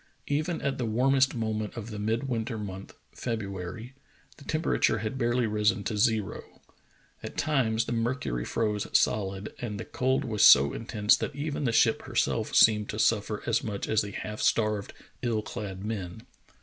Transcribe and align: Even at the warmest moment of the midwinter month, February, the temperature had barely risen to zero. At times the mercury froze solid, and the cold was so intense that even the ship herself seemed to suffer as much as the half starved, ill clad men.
Even 0.25 0.63
at 0.63 0.79
the 0.79 0.85
warmest 0.87 1.35
moment 1.35 1.77
of 1.77 1.91
the 1.91 1.99
midwinter 1.99 2.57
month, 2.57 2.95
February, 3.11 3.93
the 4.37 4.43
temperature 4.43 4.97
had 4.97 5.15
barely 5.19 5.45
risen 5.45 5.83
to 5.83 5.95
zero. 5.95 6.59
At 7.21 7.37
times 7.37 7.85
the 7.85 7.91
mercury 7.91 8.43
froze 8.43 8.87
solid, 8.97 9.53
and 9.59 9.79
the 9.79 9.85
cold 9.85 10.25
was 10.25 10.41
so 10.43 10.73
intense 10.73 11.15
that 11.17 11.35
even 11.35 11.65
the 11.65 11.71
ship 11.71 12.01
herself 12.01 12.55
seemed 12.55 12.89
to 12.89 12.97
suffer 12.97 13.43
as 13.45 13.63
much 13.63 13.87
as 13.87 14.01
the 14.01 14.09
half 14.09 14.41
starved, 14.41 14.93
ill 15.21 15.43
clad 15.43 15.85
men. 15.85 16.23